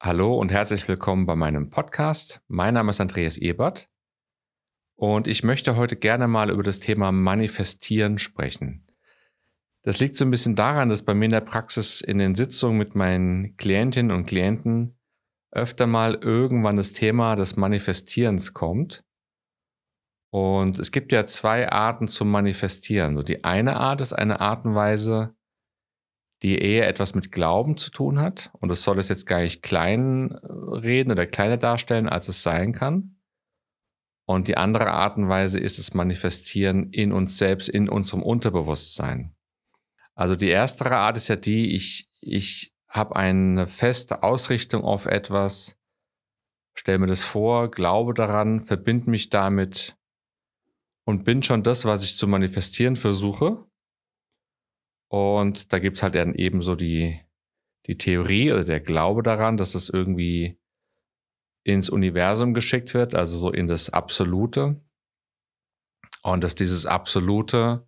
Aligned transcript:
Hallo 0.00 0.36
und 0.36 0.52
herzlich 0.52 0.86
willkommen 0.86 1.24
bei 1.24 1.34
meinem 1.34 1.70
Podcast. 1.70 2.42
Mein 2.48 2.74
Name 2.74 2.90
ist 2.90 3.00
Andreas 3.00 3.38
Ebert 3.38 3.88
und 4.96 5.26
ich 5.26 5.44
möchte 5.44 5.76
heute 5.76 5.96
gerne 5.96 6.28
mal 6.28 6.50
über 6.50 6.62
das 6.62 6.78
Thema 6.78 7.10
Manifestieren 7.10 8.18
sprechen. 8.18 8.86
Das 9.82 10.00
liegt 10.00 10.16
so 10.16 10.24
ein 10.24 10.30
bisschen 10.30 10.56
daran, 10.56 10.90
dass 10.90 11.04
bei 11.04 11.14
mir 11.14 11.26
in 11.26 11.30
der 11.30 11.40
Praxis 11.40 12.02
in 12.02 12.18
den 12.18 12.34
Sitzungen 12.34 12.76
mit 12.76 12.94
meinen 12.94 13.56
Klientinnen 13.56 14.14
und 14.14 14.26
Klienten 14.26 14.98
öfter 15.52 15.86
mal 15.86 16.16
irgendwann 16.16 16.76
das 16.76 16.92
Thema 16.92 17.36
des 17.36 17.56
Manifestierens 17.56 18.52
kommt. 18.52 19.04
Und 20.30 20.78
es 20.80 20.90
gibt 20.90 21.12
ja 21.12 21.24
zwei 21.24 21.70
Arten 21.70 22.08
zum 22.08 22.30
Manifestieren. 22.30 23.16
So 23.16 23.22
die 23.22 23.44
eine 23.44 23.76
Art 23.76 24.00
ist 24.00 24.12
eine 24.12 24.40
Art 24.40 24.66
und 24.66 24.74
Weise, 24.74 25.33
die 26.44 26.58
eher 26.58 26.86
etwas 26.88 27.14
mit 27.14 27.32
Glauben 27.32 27.78
zu 27.78 27.90
tun 27.90 28.20
hat. 28.20 28.50
Und 28.60 28.68
das 28.68 28.82
soll 28.82 28.98
es 28.98 29.08
jetzt 29.08 29.26
gar 29.26 29.40
nicht 29.40 29.62
klein 29.62 30.30
reden 30.32 31.10
oder 31.10 31.26
kleiner 31.26 31.56
darstellen, 31.56 32.06
als 32.06 32.28
es 32.28 32.42
sein 32.42 32.74
kann. 32.74 33.16
Und 34.26 34.46
die 34.46 34.58
andere 34.58 34.90
Art 34.90 35.16
und 35.16 35.30
Weise 35.30 35.58
ist 35.58 35.78
es 35.78 35.94
Manifestieren 35.94 36.90
in 36.92 37.12
uns 37.12 37.38
selbst, 37.38 37.70
in 37.70 37.88
unserem 37.88 38.22
Unterbewusstsein. 38.22 39.34
Also 40.14 40.36
die 40.36 40.48
erste 40.48 40.90
Art 40.90 41.16
ist 41.16 41.28
ja 41.28 41.36
die, 41.36 41.74
ich, 41.74 42.10
ich 42.20 42.74
habe 42.88 43.16
eine 43.16 43.66
feste 43.66 44.22
Ausrichtung 44.22 44.84
auf 44.84 45.06
etwas, 45.06 45.78
stelle 46.74 46.98
mir 46.98 47.06
das 47.06 47.22
vor, 47.22 47.70
glaube 47.70 48.12
daran, 48.12 48.60
verbinde 48.60 49.08
mich 49.08 49.30
damit 49.30 49.96
und 51.06 51.24
bin 51.24 51.42
schon 51.42 51.62
das, 51.62 51.86
was 51.86 52.04
ich 52.04 52.18
zu 52.18 52.28
manifestieren 52.28 52.96
versuche. 52.96 53.64
Und 55.08 55.72
da 55.72 55.78
gibt's 55.78 56.02
halt 56.02 56.14
dann 56.14 56.34
eben 56.34 56.62
so 56.62 56.76
die, 56.76 57.20
die 57.86 57.98
Theorie 57.98 58.52
oder 58.52 58.64
der 58.64 58.80
Glaube 58.80 59.22
daran, 59.22 59.56
dass 59.56 59.74
es 59.74 59.88
irgendwie 59.88 60.58
ins 61.64 61.88
Universum 61.88 62.54
geschickt 62.54 62.94
wird, 62.94 63.14
also 63.14 63.38
so 63.38 63.50
in 63.50 63.66
das 63.66 63.90
Absolute. 63.90 64.80
Und 66.22 66.42
dass 66.42 66.54
dieses 66.54 66.86
Absolute 66.86 67.86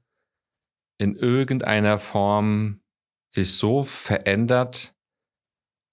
in 0.98 1.14
irgendeiner 1.14 1.98
Form 1.98 2.82
sich 3.28 3.54
so 3.54 3.82
verändert, 3.82 4.94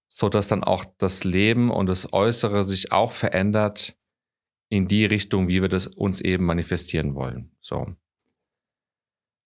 so 0.10 0.30
dass 0.30 0.48
dann 0.48 0.64
auch 0.64 0.86
das 0.98 1.24
Leben 1.24 1.72
und 1.72 1.88
das 1.88 2.14
Äußere 2.14 2.64
sich 2.64 2.92
auch 2.92 3.12
verändert 3.12 3.98
in 4.70 4.88
die 4.88 5.06
Richtung, 5.06 5.48
wie 5.48 5.62
wir 5.62 5.70
das 5.70 5.88
uns 5.88 6.22
eben 6.22 6.46
manifestieren 6.46 7.16
wollen. 7.16 7.56
So. 7.62 7.96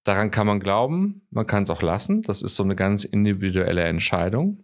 Daran 0.08 0.32
kann 0.32 0.48
man 0.48 0.62
glauben, 0.62 1.28
man 1.32 1.46
kann 1.46 1.64
es 1.64 1.70
auch 1.70 1.82
lassen. 1.82 2.22
Das 2.22 2.42
ist 2.42 2.56
so 2.56 2.64
eine 2.64 2.78
ganz 2.78 3.04
individuelle 3.04 3.84
Entscheidung. 3.84 4.64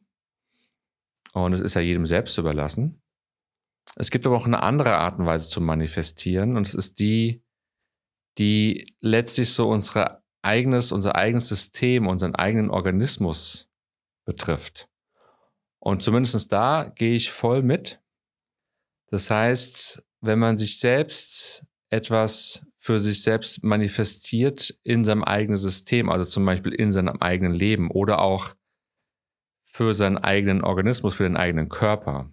Und 1.34 1.52
es 1.52 1.60
ist 1.60 1.74
ja 1.74 1.82
jedem 1.82 2.06
selbst 2.06 2.38
überlassen. 2.38 3.02
Es 3.98 4.10
gibt 4.10 4.26
aber 4.26 4.38
auch 4.38 4.46
eine 4.46 4.64
andere 4.64 4.96
Art 4.96 5.20
und 5.20 5.26
Weise 5.26 5.50
zu 5.50 5.60
manifestieren. 5.60 6.56
Und 6.56 6.66
es 6.66 6.74
ist 6.74 6.98
die, 7.00 7.44
die 8.38 8.86
letztlich 9.02 9.52
so 9.52 9.68
unsere 9.68 10.24
eigenes, 10.44 10.94
unser 10.94 11.16
eigenes 11.16 11.50
System, 11.50 12.08
unseren 12.08 12.36
eigenen 12.36 12.70
Organismus 12.70 13.70
betrifft. 14.24 14.88
Und 15.80 16.04
zumindest 16.04 16.54
da 16.54 16.90
gehe 16.96 17.16
ich 17.16 17.32
voll 17.32 17.64
mit. 17.64 18.02
Das 19.08 19.30
heißt, 19.30 20.06
wenn 20.22 20.40
man 20.40 20.58
sich 20.58 20.80
selbst 20.80 21.66
etwas 21.90 22.66
für 22.84 23.00
sich 23.00 23.24
selbst 23.24 23.64
manifestiert 23.64 24.78
in 24.84 25.06
seinem 25.06 25.24
eigenen 25.24 25.56
System, 25.56 26.10
also 26.10 26.26
zum 26.26 26.46
Beispiel 26.46 26.74
in 26.74 26.92
seinem 26.92 27.16
eigenen 27.22 27.54
Leben 27.54 27.90
oder 27.90 28.20
auch 28.20 28.54
für 29.64 29.94
seinen 29.94 30.18
eigenen 30.18 30.66
Organismus, 30.66 31.16
für 31.16 31.24
den 31.24 31.38
eigenen 31.38 31.70
Körper, 31.70 32.30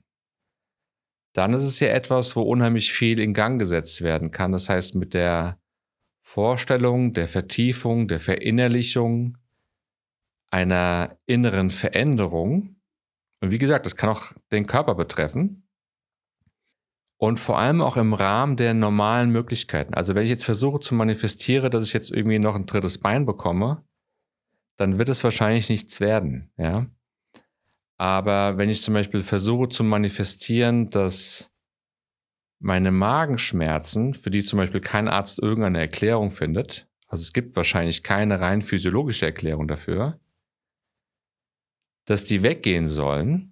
dann 1.36 1.54
ist 1.54 1.62
es 1.62 1.78
ja 1.78 1.90
etwas, 1.90 2.34
wo 2.34 2.42
unheimlich 2.42 2.92
viel 2.92 3.20
in 3.20 3.32
Gang 3.32 3.60
gesetzt 3.60 4.02
werden 4.02 4.32
kann. 4.32 4.50
Das 4.50 4.68
heißt, 4.68 4.96
mit 4.96 5.14
der 5.14 5.60
Vorstellung, 6.20 7.12
der 7.12 7.28
Vertiefung, 7.28 8.08
der 8.08 8.18
Verinnerlichung 8.18 9.38
einer 10.50 11.16
inneren 11.26 11.70
Veränderung, 11.70 12.80
und 13.40 13.52
wie 13.52 13.58
gesagt, 13.58 13.86
das 13.86 13.94
kann 13.94 14.10
auch 14.10 14.32
den 14.50 14.66
Körper 14.66 14.96
betreffen, 14.96 15.69
und 17.20 17.38
vor 17.38 17.58
allem 17.58 17.82
auch 17.82 17.98
im 17.98 18.14
Rahmen 18.14 18.56
der 18.56 18.72
normalen 18.72 19.30
Möglichkeiten. 19.30 19.92
Also 19.92 20.14
wenn 20.14 20.24
ich 20.24 20.30
jetzt 20.30 20.46
versuche 20.46 20.80
zu 20.80 20.94
manifestieren, 20.94 21.70
dass 21.70 21.86
ich 21.86 21.92
jetzt 21.92 22.10
irgendwie 22.10 22.38
noch 22.38 22.54
ein 22.54 22.64
drittes 22.64 22.96
Bein 22.96 23.26
bekomme, 23.26 23.84
dann 24.78 24.96
wird 24.98 25.10
es 25.10 25.22
wahrscheinlich 25.22 25.68
nichts 25.68 26.00
werden, 26.00 26.50
ja. 26.56 26.86
Aber 27.98 28.56
wenn 28.56 28.70
ich 28.70 28.80
zum 28.80 28.94
Beispiel 28.94 29.22
versuche 29.22 29.68
zu 29.68 29.84
manifestieren, 29.84 30.88
dass 30.88 31.52
meine 32.58 32.90
Magenschmerzen, 32.90 34.14
für 34.14 34.30
die 34.30 34.42
zum 34.42 34.56
Beispiel 34.56 34.80
kein 34.80 35.06
Arzt 35.06 35.40
irgendeine 35.40 35.80
Erklärung 35.80 36.30
findet, 36.30 36.88
also 37.06 37.20
es 37.20 37.34
gibt 37.34 37.54
wahrscheinlich 37.54 38.02
keine 38.02 38.40
rein 38.40 38.62
physiologische 38.62 39.26
Erklärung 39.26 39.68
dafür, 39.68 40.18
dass 42.06 42.24
die 42.24 42.42
weggehen 42.42 42.88
sollen, 42.88 43.49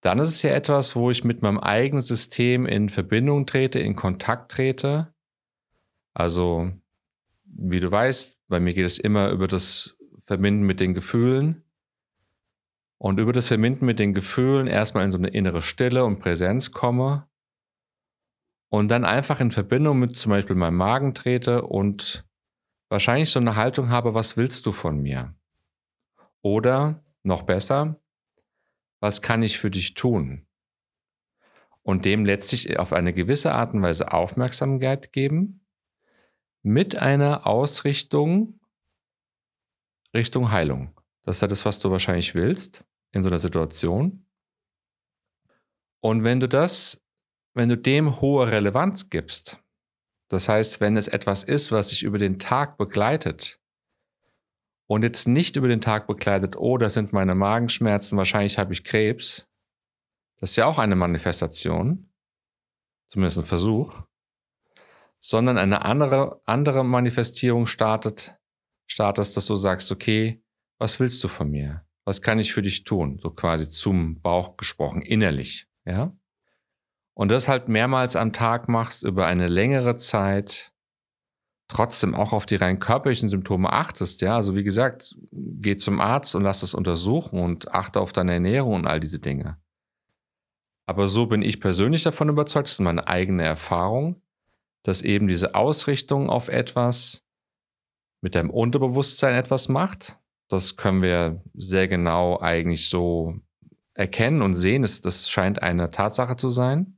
dann 0.00 0.18
ist 0.18 0.28
es 0.28 0.42
ja 0.42 0.50
etwas, 0.50 0.94
wo 0.94 1.10
ich 1.10 1.24
mit 1.24 1.42
meinem 1.42 1.58
eigenen 1.58 2.02
System 2.02 2.66
in 2.66 2.88
Verbindung 2.88 3.46
trete, 3.46 3.80
in 3.80 3.96
Kontakt 3.96 4.52
trete. 4.52 5.12
Also, 6.14 6.70
wie 7.44 7.80
du 7.80 7.90
weißt, 7.90 8.38
bei 8.48 8.60
mir 8.60 8.72
geht 8.74 8.86
es 8.86 8.98
immer 8.98 9.30
über 9.30 9.48
das 9.48 9.96
Verbinden 10.24 10.62
mit 10.62 10.80
den 10.80 10.94
Gefühlen. 10.94 11.64
Und 12.98 13.20
über 13.20 13.32
das 13.32 13.46
Verbinden 13.46 13.86
mit 13.86 13.98
den 13.98 14.12
Gefühlen 14.12 14.66
erstmal 14.66 15.04
in 15.04 15.12
so 15.12 15.18
eine 15.18 15.28
innere 15.28 15.62
Stille 15.62 16.04
und 16.04 16.18
Präsenz 16.18 16.72
komme. 16.72 17.28
Und 18.70 18.88
dann 18.88 19.04
einfach 19.04 19.40
in 19.40 19.50
Verbindung 19.50 19.98
mit 19.98 20.16
zum 20.16 20.30
Beispiel 20.30 20.56
meinem 20.56 20.76
Magen 20.76 21.14
trete 21.14 21.62
und 21.62 22.28
wahrscheinlich 22.88 23.30
so 23.30 23.40
eine 23.40 23.56
Haltung 23.56 23.88
habe, 23.88 24.14
was 24.14 24.36
willst 24.36 24.66
du 24.66 24.72
von 24.72 25.00
mir? 25.00 25.34
Oder 26.42 27.02
noch 27.22 27.42
besser, 27.42 28.00
was 29.00 29.22
kann 29.22 29.42
ich 29.42 29.58
für 29.58 29.70
dich 29.70 29.94
tun? 29.94 30.46
Und 31.82 32.04
dem 32.04 32.24
letztlich 32.24 32.78
auf 32.78 32.92
eine 32.92 33.12
gewisse 33.12 33.52
Art 33.52 33.72
und 33.74 33.82
Weise 33.82 34.12
Aufmerksamkeit 34.12 35.12
geben, 35.12 35.66
mit 36.62 36.96
einer 36.96 37.46
Ausrichtung 37.46 38.60
Richtung 40.14 40.50
Heilung. 40.50 40.94
Das 41.22 41.36
ist 41.36 41.42
ja 41.42 41.48
das, 41.48 41.64
was 41.64 41.80
du 41.80 41.90
wahrscheinlich 41.90 42.34
willst 42.34 42.84
in 43.12 43.22
so 43.22 43.28
einer 43.28 43.38
Situation. 43.38 44.26
Und 46.00 46.24
wenn 46.24 46.40
du 46.40 46.48
das, 46.48 47.04
wenn 47.54 47.68
du 47.68 47.76
dem 47.76 48.20
hohe 48.20 48.50
Relevanz 48.50 49.10
gibst, 49.10 49.62
das 50.28 50.48
heißt, 50.48 50.80
wenn 50.80 50.96
es 50.96 51.08
etwas 51.08 51.42
ist, 51.42 51.72
was 51.72 51.88
sich 51.88 52.02
über 52.02 52.18
den 52.18 52.38
Tag 52.38 52.76
begleitet, 52.76 53.57
und 54.88 55.02
jetzt 55.02 55.28
nicht 55.28 55.56
über 55.56 55.68
den 55.68 55.80
Tag 55.80 56.06
bekleidet, 56.06 56.56
oh, 56.56 56.78
das 56.78 56.94
sind 56.94 57.12
meine 57.12 57.34
Magenschmerzen, 57.34 58.16
wahrscheinlich 58.16 58.58
habe 58.58 58.72
ich 58.72 58.84
Krebs. 58.84 59.48
Das 60.40 60.50
ist 60.50 60.56
ja 60.56 60.66
auch 60.66 60.78
eine 60.78 60.96
Manifestation, 60.96 62.10
zumindest 63.08 63.38
ein 63.38 63.44
Versuch, 63.44 64.02
sondern 65.20 65.58
eine 65.58 65.84
andere, 65.84 66.40
andere 66.46 66.84
Manifestierung 66.84 67.66
startet, 67.66 68.40
startest, 68.86 69.36
dass 69.36 69.46
du 69.46 69.56
sagst, 69.56 69.92
okay, 69.92 70.42
was 70.78 70.98
willst 70.98 71.22
du 71.22 71.28
von 71.28 71.50
mir? 71.50 71.84
Was 72.04 72.22
kann 72.22 72.38
ich 72.38 72.54
für 72.54 72.62
dich 72.62 72.84
tun? 72.84 73.18
So 73.22 73.30
quasi 73.30 73.68
zum 73.68 74.22
Bauch 74.22 74.56
gesprochen, 74.56 75.02
innerlich, 75.02 75.68
ja? 75.84 76.16
Und 77.12 77.30
das 77.30 77.48
halt 77.48 77.68
mehrmals 77.68 78.16
am 78.16 78.32
Tag 78.32 78.68
machst 78.68 79.02
über 79.02 79.26
eine 79.26 79.48
längere 79.48 79.96
Zeit, 79.96 80.72
trotzdem 81.68 82.14
auch 82.14 82.32
auf 82.32 82.46
die 82.46 82.56
rein 82.56 82.80
körperlichen 82.80 83.28
Symptome 83.28 83.72
achtest, 83.72 84.22
ja, 84.22 84.34
also 84.34 84.56
wie 84.56 84.64
gesagt, 84.64 85.16
geh 85.30 85.76
zum 85.76 86.00
Arzt 86.00 86.34
und 86.34 86.42
lass 86.42 86.60
das 86.60 86.74
untersuchen 86.74 87.38
und 87.40 87.72
achte 87.72 88.00
auf 88.00 88.12
deine 88.12 88.32
Ernährung 88.32 88.74
und 88.74 88.86
all 88.86 89.00
diese 89.00 89.20
Dinge. 89.20 89.58
Aber 90.86 91.06
so 91.06 91.26
bin 91.26 91.42
ich 91.42 91.60
persönlich 91.60 92.02
davon 92.02 92.30
überzeugt, 92.30 92.66
das 92.66 92.72
ist 92.72 92.80
meine 92.80 93.06
eigene 93.06 93.44
Erfahrung, 93.44 94.22
dass 94.82 95.02
eben 95.02 95.28
diese 95.28 95.54
Ausrichtung 95.54 96.30
auf 96.30 96.48
etwas 96.48 97.26
mit 98.22 98.34
deinem 98.34 98.50
Unterbewusstsein 98.50 99.34
etwas 99.34 99.68
macht. 99.68 100.18
Das 100.48 100.76
können 100.76 101.02
wir 101.02 101.42
sehr 101.54 101.88
genau 101.88 102.40
eigentlich 102.40 102.88
so 102.88 103.34
erkennen 103.92 104.40
und 104.40 104.54
sehen. 104.54 104.82
Das 104.82 105.28
scheint 105.28 105.62
eine 105.62 105.90
Tatsache 105.90 106.36
zu 106.36 106.48
sein 106.48 106.97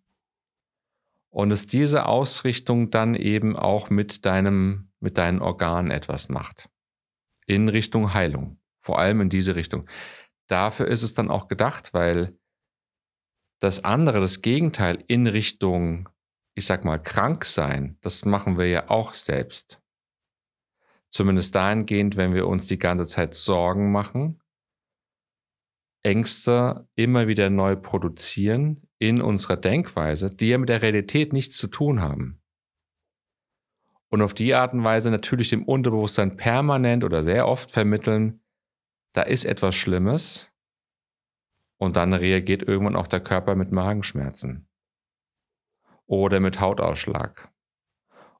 und 1.30 1.50
es 1.50 1.66
diese 1.66 2.06
Ausrichtung 2.06 2.90
dann 2.90 3.14
eben 3.14 3.56
auch 3.56 3.88
mit 3.88 4.26
deinem, 4.26 4.90
mit 5.00 5.16
deinen 5.16 5.40
Organen 5.40 5.90
etwas 5.90 6.28
macht. 6.28 6.68
In 7.46 7.68
Richtung 7.68 8.12
Heilung. 8.12 8.60
Vor 8.82 8.98
allem 8.98 9.20
in 9.20 9.30
diese 9.30 9.56
Richtung. 9.56 9.88
Dafür 10.46 10.88
ist 10.88 11.02
es 11.02 11.14
dann 11.14 11.30
auch 11.30 11.48
gedacht, 11.48 11.94
weil 11.94 12.36
das 13.60 13.84
andere, 13.84 14.20
das 14.20 14.42
Gegenteil 14.42 15.04
in 15.06 15.26
Richtung, 15.26 16.08
ich 16.54 16.66
sag 16.66 16.84
mal, 16.84 16.98
krank 16.98 17.44
sein, 17.44 17.98
das 18.00 18.24
machen 18.24 18.58
wir 18.58 18.66
ja 18.66 18.90
auch 18.90 19.12
selbst. 19.14 19.80
Zumindest 21.10 21.54
dahingehend, 21.54 22.16
wenn 22.16 22.34
wir 22.34 22.46
uns 22.46 22.66
die 22.68 22.78
ganze 22.78 23.06
Zeit 23.06 23.34
Sorgen 23.34 23.92
machen 23.92 24.39
Ängste 26.02 26.88
immer 26.94 27.28
wieder 27.28 27.50
neu 27.50 27.76
produzieren 27.76 28.88
in 28.98 29.20
unserer 29.20 29.56
Denkweise, 29.56 30.34
die 30.34 30.48
ja 30.48 30.58
mit 30.58 30.68
der 30.68 30.82
Realität 30.82 31.32
nichts 31.32 31.56
zu 31.56 31.68
tun 31.68 32.00
haben. 32.00 32.42
Und 34.08 34.22
auf 34.22 34.34
die 34.34 34.54
Art 34.54 34.72
und 34.72 34.82
Weise 34.82 35.10
natürlich 35.10 35.50
dem 35.50 35.64
Unterbewusstsein 35.64 36.36
permanent 36.36 37.04
oder 37.04 37.22
sehr 37.22 37.46
oft 37.46 37.70
vermitteln, 37.70 38.42
da 39.12 39.22
ist 39.22 39.44
etwas 39.44 39.76
Schlimmes 39.76 40.52
und 41.78 41.96
dann 41.96 42.12
reagiert 42.12 42.62
irgendwann 42.62 42.96
auch 42.96 43.06
der 43.06 43.20
Körper 43.20 43.54
mit 43.54 43.72
Magenschmerzen 43.72 44.68
oder 46.06 46.40
mit 46.40 46.60
Hautausschlag 46.60 47.52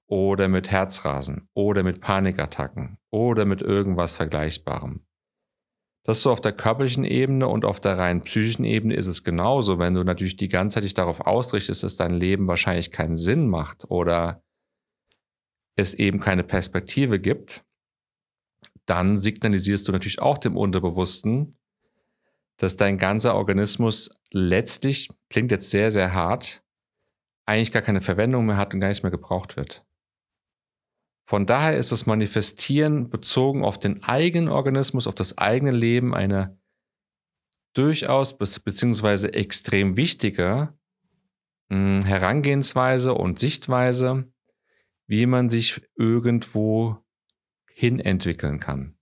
oder 0.06 0.48
mit 0.48 0.70
Herzrasen 0.70 1.48
oder 1.54 1.84
mit 1.84 2.00
Panikattacken 2.00 2.98
oder 3.10 3.44
mit 3.44 3.62
irgendwas 3.62 4.16
Vergleichbarem. 4.16 5.06
Das 6.02 6.22
so 6.22 6.32
auf 6.32 6.40
der 6.40 6.52
körperlichen 6.52 7.04
Ebene 7.04 7.46
und 7.46 7.64
auf 7.64 7.78
der 7.78 7.98
rein 7.98 8.22
psychischen 8.22 8.64
Ebene 8.64 8.94
ist 8.94 9.06
es 9.06 9.22
genauso, 9.22 9.78
wenn 9.78 9.94
du 9.94 10.02
natürlich 10.02 10.36
die 10.36 10.48
ganze 10.48 10.74
Zeit 10.74 10.84
dich 10.84 10.94
darauf 10.94 11.20
ausrichtest, 11.20 11.82
dass 11.82 11.96
dein 11.96 12.14
Leben 12.14 12.46
wahrscheinlich 12.46 12.90
keinen 12.90 13.16
Sinn 13.16 13.48
macht 13.48 13.90
oder 13.90 14.42
es 15.76 15.94
eben 15.94 16.20
keine 16.20 16.42
Perspektive 16.42 17.20
gibt, 17.20 17.64
dann 18.86 19.18
signalisierst 19.18 19.86
du 19.86 19.92
natürlich 19.92 20.20
auch 20.20 20.38
dem 20.38 20.56
Unterbewussten, 20.56 21.58
dass 22.56 22.76
dein 22.76 22.98
ganzer 22.98 23.34
Organismus 23.34 24.10
letztlich, 24.30 25.08
klingt 25.28 25.50
jetzt 25.50 25.70
sehr, 25.70 25.90
sehr 25.90 26.12
hart, 26.12 26.62
eigentlich 27.46 27.72
gar 27.72 27.82
keine 27.82 28.00
Verwendung 28.00 28.46
mehr 28.46 28.56
hat 28.56 28.74
und 28.74 28.80
gar 28.80 28.88
nicht 28.88 29.02
mehr 29.02 29.10
gebraucht 29.10 29.56
wird. 29.56 29.84
Von 31.30 31.46
daher 31.46 31.78
ist 31.78 31.92
das 31.92 32.06
Manifestieren 32.06 33.08
bezogen 33.08 33.64
auf 33.64 33.78
den 33.78 34.02
eigenen 34.02 34.48
Organismus, 34.48 35.06
auf 35.06 35.14
das 35.14 35.38
eigene 35.38 35.70
Leben 35.70 36.12
eine 36.12 36.58
durchaus 37.72 38.36
beziehungsweise 38.36 39.32
extrem 39.32 39.96
wichtige 39.96 40.76
hm, 41.68 42.02
Herangehensweise 42.02 43.14
und 43.14 43.38
Sichtweise, 43.38 44.32
wie 45.06 45.26
man 45.26 45.50
sich 45.50 45.80
irgendwo 45.94 46.96
hin 47.74 48.00
entwickeln 48.00 48.58
kann. 48.58 48.98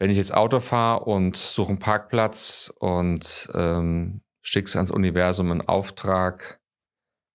Wenn 0.00 0.10
ich 0.10 0.16
jetzt 0.16 0.34
Auto 0.34 0.58
fahre 0.58 1.04
und 1.04 1.36
suche 1.36 1.68
einen 1.68 1.78
Parkplatz 1.78 2.74
und 2.80 3.48
ähm, 3.54 4.22
schick's 4.42 4.74
ans 4.74 4.90
Universum 4.90 5.52
einen 5.52 5.62
Auftrag, 5.62 6.60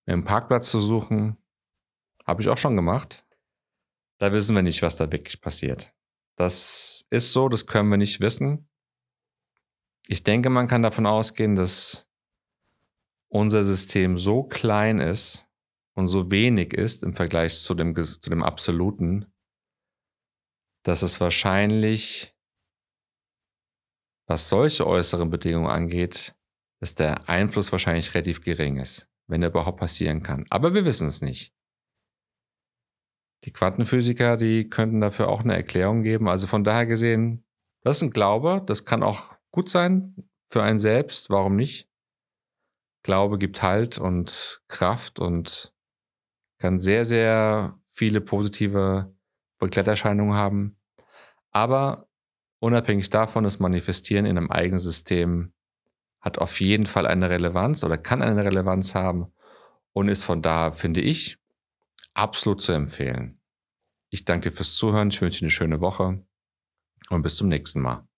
mir 0.05 0.11
einen 0.15 0.25
Parkplatz 0.25 0.69
zu 0.69 0.81
suchen, 0.81 1.37
habe 2.27 2.41
ich 2.41 2.49
auch 2.49 2.57
schon 2.57 2.75
gemacht. 2.75 3.23
Da 4.21 4.31
wissen 4.31 4.55
wir 4.55 4.61
nicht, 4.61 4.83
was 4.83 4.97
da 4.97 5.11
wirklich 5.11 5.41
passiert. 5.41 5.95
Das 6.35 7.07
ist 7.09 7.33
so, 7.33 7.49
das 7.49 7.65
können 7.65 7.89
wir 7.89 7.97
nicht 7.97 8.19
wissen. 8.19 8.69
Ich 10.05 10.21
denke, 10.21 10.51
man 10.51 10.67
kann 10.67 10.83
davon 10.83 11.07
ausgehen, 11.07 11.55
dass 11.55 12.07
unser 13.29 13.63
System 13.63 14.19
so 14.19 14.43
klein 14.43 14.99
ist 14.99 15.47
und 15.95 16.07
so 16.07 16.29
wenig 16.29 16.71
ist 16.75 17.01
im 17.01 17.15
Vergleich 17.15 17.61
zu 17.61 17.73
dem, 17.73 17.95
zu 17.95 18.29
dem 18.29 18.43
Absoluten, 18.43 19.25
dass 20.83 21.01
es 21.01 21.19
wahrscheinlich, 21.19 22.35
was 24.27 24.49
solche 24.49 24.85
äußeren 24.85 25.31
Bedingungen 25.31 25.71
angeht, 25.71 26.35
dass 26.79 26.93
der 26.93 27.27
Einfluss 27.27 27.71
wahrscheinlich 27.71 28.13
relativ 28.13 28.41
gering 28.41 28.77
ist, 28.77 29.09
wenn 29.25 29.41
er 29.41 29.49
überhaupt 29.49 29.79
passieren 29.79 30.21
kann. 30.21 30.45
Aber 30.51 30.75
wir 30.75 30.85
wissen 30.85 31.07
es 31.07 31.21
nicht. 31.21 31.55
Die 33.43 33.51
Quantenphysiker, 33.51 34.37
die 34.37 34.69
könnten 34.69 35.01
dafür 35.01 35.29
auch 35.29 35.41
eine 35.41 35.55
Erklärung 35.55 36.03
geben. 36.03 36.29
Also 36.29 36.47
von 36.47 36.63
daher 36.63 36.85
gesehen, 36.85 37.43
das 37.83 37.97
ist 37.97 38.03
ein 38.03 38.11
Glaube, 38.11 38.61
das 38.65 38.85
kann 38.85 39.03
auch 39.03 39.33
gut 39.49 39.69
sein 39.69 40.15
für 40.47 40.61
einen 40.63 40.79
selbst, 40.79 41.29
warum 41.29 41.55
nicht? 41.55 41.89
Glaube 43.03 43.37
gibt 43.39 43.63
Halt 43.63 43.97
und 43.97 44.61
Kraft 44.67 45.19
und 45.19 45.73
kann 46.59 46.79
sehr, 46.79 47.05
sehr 47.05 47.79
viele 47.89 48.21
positive 48.21 49.11
Begleiterscheinungen 49.57 50.35
haben. 50.35 50.77
Aber 51.51 52.07
unabhängig 52.59 53.09
davon, 53.09 53.43
das 53.43 53.59
Manifestieren 53.59 54.25
in 54.25 54.37
einem 54.37 54.51
eigenen 54.51 54.79
System 54.79 55.53
hat 56.19 56.37
auf 56.37 56.59
jeden 56.59 56.85
Fall 56.85 57.07
eine 57.07 57.31
Relevanz 57.31 57.83
oder 57.83 57.97
kann 57.97 58.21
eine 58.21 58.45
Relevanz 58.45 58.93
haben 58.93 59.33
und 59.93 60.07
ist 60.07 60.23
von 60.23 60.43
da, 60.43 60.71
finde 60.71 61.01
ich, 61.01 61.40
absolut 62.13 62.61
zu 62.61 62.71
empfehlen. 62.71 63.41
Ich 64.09 64.25
danke 64.25 64.49
dir 64.49 64.55
fürs 64.55 64.75
Zuhören. 64.75 65.09
Ich 65.09 65.21
wünsche 65.21 65.39
dir 65.39 65.45
eine 65.45 65.51
schöne 65.51 65.81
Woche 65.81 66.25
und 67.09 67.21
bis 67.21 67.37
zum 67.37 67.47
nächsten 67.47 67.81
Mal. 67.81 68.10